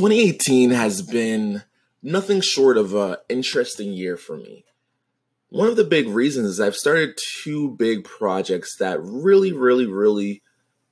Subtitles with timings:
[0.00, 1.62] 2018 has been
[2.02, 4.64] nothing short of an interesting year for me.
[5.50, 10.40] One of the big reasons is I've started two big projects that really, really, really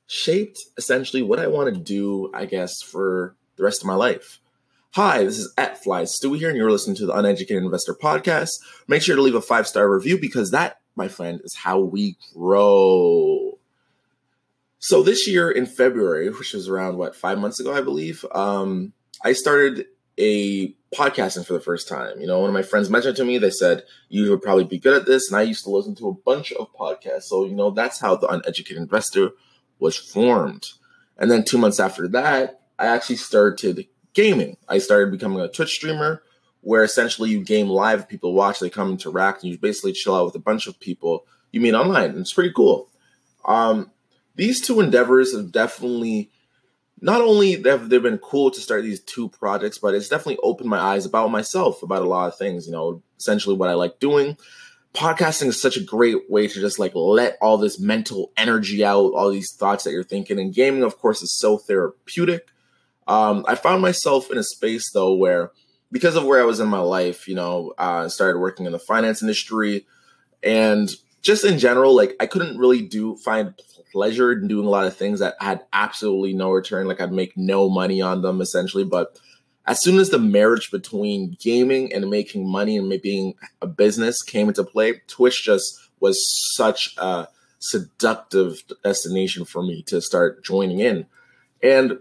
[0.07, 4.41] shaped essentially what I want to do, I guess, for the rest of my life.
[4.93, 8.51] Hi, this is at Fly Stewie here, and you're listening to the Uneducated Investor Podcast.
[8.89, 12.19] Make sure to leave a five star review because that, my friend, is how we
[12.35, 13.59] grow.
[14.81, 18.93] So this year in February, which was around what five months ago, I believe, um,
[19.25, 19.87] I started
[20.19, 22.21] a podcasting for the first time.
[22.21, 24.79] You know, one of my friends mentioned to me, they said, you would probably be
[24.79, 25.31] good at this.
[25.31, 27.25] And I used to listen to a bunch of podcasts.
[27.25, 29.31] So, you know, that's how the uneducated investor
[29.79, 30.67] was formed.
[31.19, 34.57] And then two months after that, I actually started gaming.
[34.69, 36.23] I started becoming a Twitch streamer
[36.61, 40.27] where essentially you game live, people watch, they come interact, and you basically chill out
[40.27, 42.11] with a bunch of people you meet online.
[42.11, 42.89] And it's pretty cool.
[43.45, 43.91] Um,
[44.35, 46.31] these two endeavors have definitely
[47.01, 50.69] not only have they been cool to start these two projects, but it's definitely opened
[50.69, 54.01] my eyes about myself, about a lot of things, you know, essentially what I like
[54.01, 54.37] doing.
[54.95, 59.13] Podcasting is such a great way to just like let all this mental energy out,
[59.13, 60.41] all these thoughts that you're thinking.
[60.41, 62.49] And gaming, of course, is so therapeutic.
[63.07, 65.53] Um, I found myself in a space though where,
[65.93, 68.73] because of where I was in my life, you know, uh, I started working in
[68.73, 69.87] the finance industry
[70.43, 70.91] and
[71.23, 73.55] just in general, like I couldn't really do find
[73.91, 76.87] pleasure in doing a lot of things that had absolutely no return.
[76.87, 78.85] Like I'd make no money on them essentially.
[78.85, 79.19] But
[79.67, 84.49] as soon as the marriage between gaming and making money and being a business came
[84.49, 86.19] into play, Twitch just was
[86.55, 91.07] such a seductive destination for me to start joining in.
[91.63, 91.99] And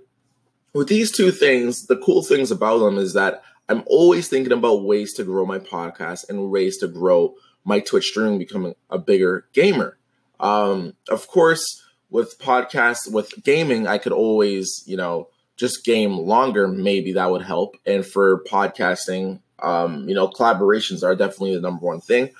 [0.73, 4.85] with these two things, the cool things about them is that I'm always thinking about
[4.85, 7.35] ways to grow my podcast and ways to grow
[7.65, 9.97] my Twitch stream, becoming a bigger gamer.
[10.39, 16.67] Um, of course, with podcasts, with gaming, I could always, you know, just game longer.
[16.67, 17.75] Maybe that would help.
[17.85, 22.31] And for podcasting, um, you know, collaborations are definitely the number one thing.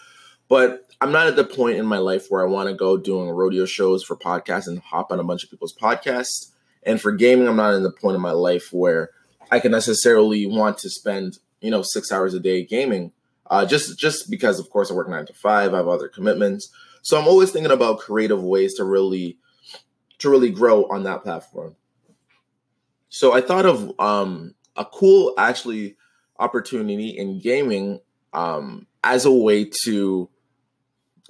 [0.48, 3.30] But I'm not at the point in my life where I want to go doing
[3.30, 6.52] rodeo shows for podcasts and hop on a bunch of people's podcasts.
[6.84, 9.12] And for gaming, I'm not in the point in my life where
[9.52, 13.12] I can necessarily want to spend, you know, six hours a day gaming.
[13.50, 16.70] Uh, just just because, of course, I work nine to five, I have other commitments.
[17.08, 19.38] So I'm always thinking about creative ways to really
[20.20, 21.78] to really grow on that platform.
[23.08, 25.96] So I thought of um, a cool actually
[26.38, 28.02] opportunity in gaming
[28.34, 30.28] um, as a way to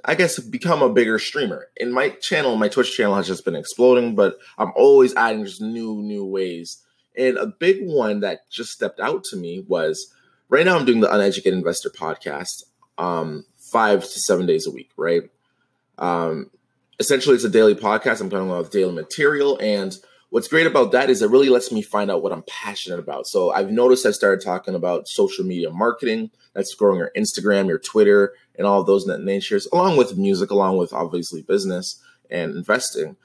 [0.03, 1.67] I guess become a bigger streamer.
[1.75, 5.61] In my channel, my Twitch channel has just been exploding, but I'm always adding just
[5.61, 6.83] new, new ways.
[7.15, 10.11] And a big one that just stepped out to me was
[10.49, 12.63] right now I'm doing the Uneducated Investor podcast
[12.97, 15.29] um, five to seven days a week, right?
[15.97, 16.51] Um,
[16.99, 18.21] essentially, it's a daily podcast.
[18.21, 19.57] I'm coming out with daily material.
[19.61, 19.97] And
[20.29, 23.27] what's great about that is it really lets me find out what I'm passionate about.
[23.27, 26.31] So I've noticed I started talking about social media marketing.
[26.53, 30.93] That's growing your Instagram, your Twitter, and all those natures, along with music, along with
[30.93, 33.15] obviously business and investing.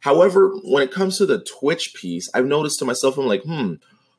[0.00, 3.74] However, when it comes to the Twitch piece, I've noticed to myself, I'm like, hmm,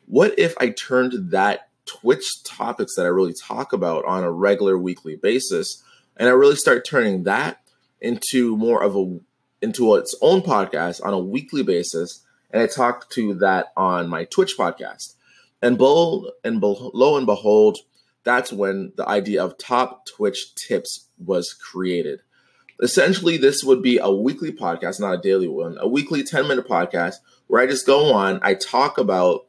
[0.06, 4.78] what if I turned that Twitch topics that I really talk about on a regular
[4.78, 5.82] weekly basis,
[6.18, 7.62] and I really start turning that
[8.02, 9.20] into more of a
[9.62, 14.26] into its own podcast on a weekly basis, and I talked to that on my
[14.26, 15.16] Twitch podcast.
[15.62, 17.80] And bold and lo and behold,
[18.24, 22.20] that's when the idea of top Twitch tips was created.
[22.80, 26.68] Essentially, this would be a weekly podcast, not a daily one, a weekly 10 minute
[26.68, 27.16] podcast
[27.48, 29.48] where I just go on, I talk about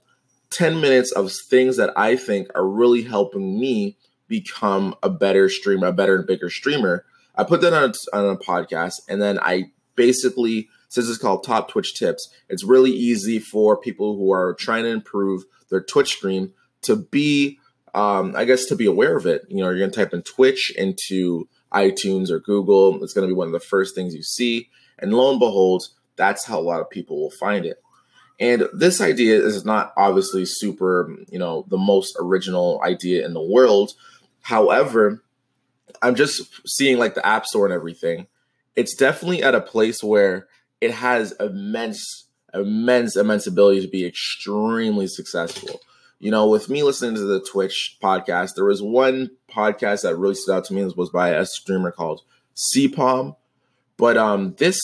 [0.50, 3.98] 10 minutes of things that I think are really helping me
[4.28, 7.04] become a better streamer, a better and bigger streamer
[7.38, 11.44] I put that on a, on a podcast, and then I basically, since it's called
[11.44, 16.16] Top Twitch Tips, it's really easy for people who are trying to improve their Twitch
[16.16, 17.58] stream to be,
[17.94, 19.42] um, I guess, to be aware of it.
[19.48, 23.02] You know, you're going to type in Twitch into iTunes or Google.
[23.04, 24.68] It's going to be one of the first things you see,
[24.98, 25.84] and lo and behold,
[26.16, 27.80] that's how a lot of people will find it.
[28.40, 33.42] And this idea is not obviously super, you know, the most original idea in the
[33.42, 33.92] world.
[34.42, 35.22] However,
[36.02, 38.26] I'm just seeing like the App Store and everything.
[38.76, 40.48] It's definitely at a place where
[40.80, 45.80] it has immense, immense, immense ability to be extremely successful.
[46.20, 50.34] You know, with me listening to the Twitch podcast, there was one podcast that really
[50.34, 52.22] stood out to me This was by a streamer called
[52.56, 53.36] CPOM.
[53.96, 54.80] But um, this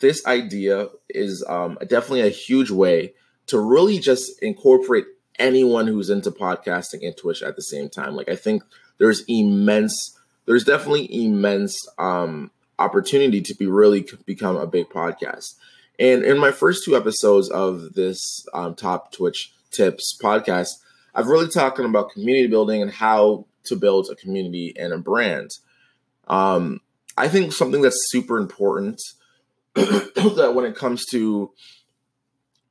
[0.00, 3.14] this idea is um, definitely a huge way
[3.46, 5.06] to really just incorporate
[5.38, 8.14] anyone who's into podcasting and Twitch at the same time.
[8.14, 8.62] Like I think
[8.98, 10.17] there's immense
[10.48, 15.56] there's definitely immense um, opportunity to be really become a big podcast.
[15.98, 20.70] And in my first two episodes of this um, top Twitch Tips podcast,
[21.14, 25.50] I've really talking about community building and how to build a community and a brand.
[26.28, 26.80] Um,
[27.18, 29.02] I think something that's super important
[29.74, 31.52] that when it comes to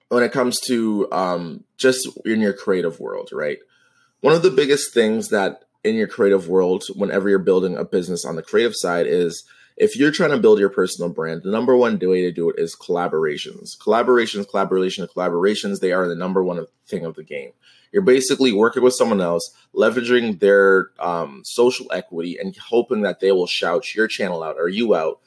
[0.09, 3.59] when it comes to um, just in your creative world, right?
[4.21, 8.25] One of the biggest things that in your creative world, whenever you're building a business
[8.25, 9.44] on the creative side, is
[9.77, 12.59] if you're trying to build your personal brand, the number one way to do it
[12.59, 13.77] is collaborations.
[13.77, 17.51] Collaborations, collaboration, collaborations, they are the number one thing of the game.
[17.91, 23.31] You're basically working with someone else, leveraging their um, social equity, and hoping that they
[23.31, 25.19] will shout your channel out or you out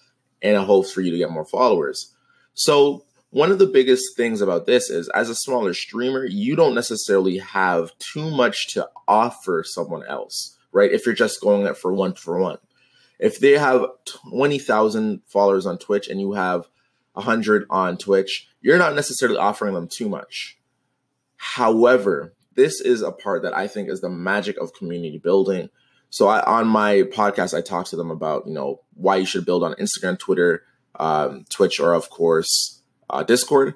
[0.42, 2.12] in a hopes for you to get more followers.
[2.54, 6.74] So, one of the biggest things about this is as a smaller streamer, you don't
[6.74, 10.92] necessarily have too much to offer someone else, right?
[10.92, 12.58] If you're just going it for one for one
[13.20, 13.84] if they have
[14.30, 16.66] 20,000 followers on Twitch and you have
[17.12, 20.58] 100 on Twitch, you're not necessarily offering them too much.
[21.36, 25.68] However, this is a part that I think is the magic of community building.
[26.08, 29.46] So I, on my podcast, I talk to them about, you know, why you should
[29.46, 30.64] build on Instagram, Twitter,
[30.98, 32.79] um, Twitch, or of course,
[33.10, 33.74] uh, Discord,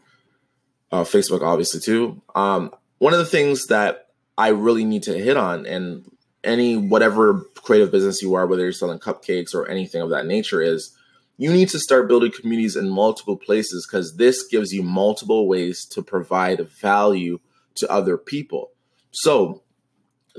[0.93, 2.23] uh, Facebook, obviously too.
[2.35, 4.09] Um, one of the things that
[4.39, 6.11] I really need to hit on, and
[6.43, 10.61] any whatever creative business you are, whether you're selling cupcakes or anything of that nature,
[10.61, 10.97] is
[11.37, 15.85] you need to start building communities in multiple places because this gives you multiple ways
[15.87, 17.41] to provide value
[17.77, 18.71] to other people.
[19.11, 19.63] So,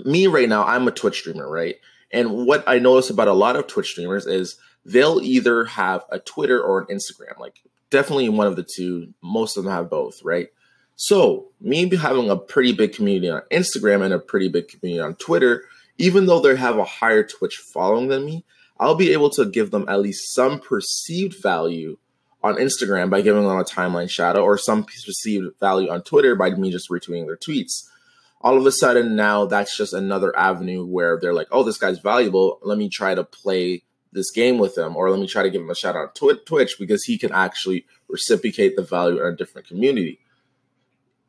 [0.03, 1.75] me right now, I'm a Twitch streamer, right?
[2.11, 6.19] And what I notice about a lot of Twitch streamers is they'll either have a
[6.19, 9.13] Twitter or an Instagram, like definitely one of the two.
[9.21, 10.47] Most of them have both, right?
[10.97, 15.15] So, me having a pretty big community on Instagram and a pretty big community on
[15.15, 15.63] Twitter
[15.97, 18.45] even though they have a higher Twitch following than me,
[18.79, 21.97] I'll be able to give them at least some perceived value
[22.43, 26.49] on Instagram by giving them a timeline shadow or some perceived value on Twitter by
[26.51, 27.87] me just retweeting their tweets.
[28.41, 31.99] All of a sudden, now that's just another avenue where they're like, oh, this guy's
[31.99, 32.59] valuable.
[32.61, 33.83] Let me try to play
[34.15, 36.39] this game with him, or let me try to give him a shout out on
[36.45, 40.19] Twitch because he can actually reciprocate the value in a different community.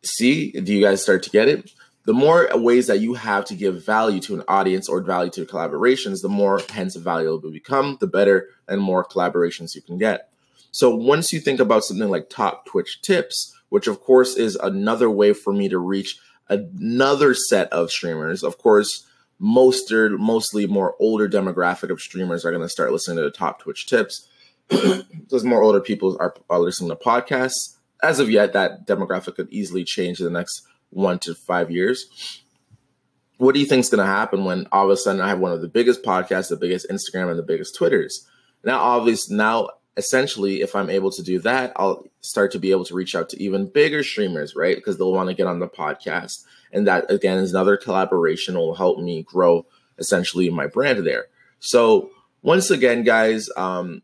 [0.03, 1.71] See, do you guys start to get it?
[2.07, 5.45] the more ways that you have to give value to an audience or value to
[5.45, 10.31] collaborations, the more hence valuable become, the better and more collaborations you can get.
[10.71, 15.11] So once you think about something like top Twitch tips, which of course is another
[15.11, 16.17] way for me to reach
[16.49, 19.05] another set of streamers, of course,
[19.39, 23.61] most mostly more older demographic of streamers are going to start listening to the top
[23.61, 24.29] Twitch tips.
[24.69, 27.77] because more older people are, are listening to podcasts.
[28.03, 32.43] As of yet, that demographic could easily change in the next one to five years.
[33.39, 35.39] What do you think is going to happen when all of a sudden I have
[35.39, 38.27] one of the biggest podcasts, the biggest Instagram, and the biggest Twitters?
[38.65, 42.85] Now, obviously, now essentially, if I'm able to do that, I'll start to be able
[42.85, 44.77] to reach out to even bigger streamers, right?
[44.77, 46.45] Because they'll want to get on the podcast.
[46.73, 49.67] And that, again, is another collaboration will help me grow
[49.99, 51.27] essentially my brand there.
[51.59, 52.11] So,
[52.43, 54.03] once again, guys, um,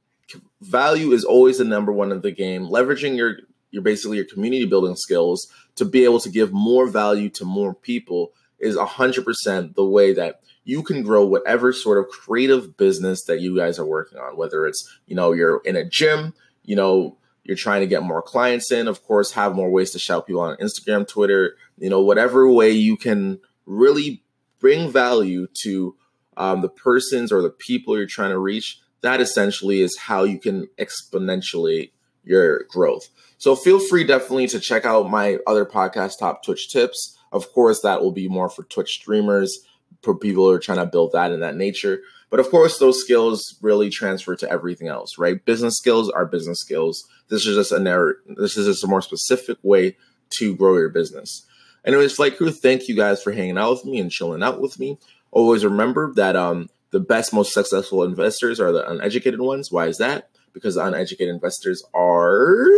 [0.60, 2.66] value is always the number one of the game.
[2.66, 3.38] Leveraging your
[3.70, 7.74] your basically your community building skills to be able to give more value to more
[7.74, 13.40] people is 100% the way that you can grow whatever sort of creative business that
[13.40, 17.16] you guys are working on whether it's you know you're in a gym you know
[17.44, 20.42] you're trying to get more clients in of course have more ways to shout people
[20.42, 24.22] on instagram twitter you know whatever way you can really
[24.60, 25.96] bring value to
[26.36, 30.38] um, the persons or the people you're trying to reach that essentially is how you
[30.38, 31.90] can exponentially
[32.24, 33.08] your growth.
[33.38, 37.18] So feel free definitely to check out my other podcast, Top Twitch Tips.
[37.32, 39.58] Of course, that will be more for Twitch streamers,
[40.02, 42.00] for people who are trying to build that in that nature.
[42.30, 45.44] But of course, those skills really transfer to everything else, right?
[45.44, 47.06] Business skills are business skills.
[47.28, 49.96] This is just a narrow, this is just a more specific way
[50.38, 51.46] to grow your business.
[51.84, 54.78] Anyways, Flight Crew, thank you guys for hanging out with me and chilling out with
[54.78, 54.98] me.
[55.30, 59.70] Always remember that um, the best, most successful investors are the uneducated ones.
[59.70, 60.30] Why is that?
[60.52, 62.68] Because uneducated investors are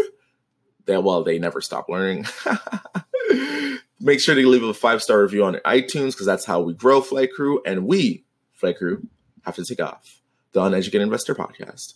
[0.86, 2.26] that well they never stop learning.
[4.00, 7.00] Make sure to leave a five star review on itunes because that's how we grow
[7.00, 9.06] flight crew and we flight crew
[9.44, 10.20] have to take off
[10.52, 11.94] the uneducated investor podcast